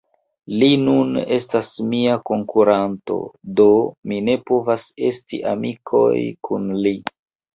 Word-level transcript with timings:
Li 0.61 0.67
nun 0.83 1.17
estas 1.35 1.67
mia 1.89 2.13
konkuranto... 2.29 3.17
do 3.61 3.67
mi 4.11 4.19
ne 4.29 4.37
povas 4.51 4.89
esti 5.09 5.43
amikoj 5.51 6.17
kun 6.49 6.67
li 6.87 6.95